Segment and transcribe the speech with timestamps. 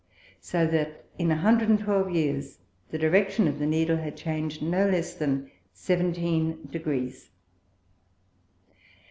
[0.39, 2.57] So that in 112 Years
[2.89, 7.29] the Direction of the Needle has chang'd no less than seventeen Degrees.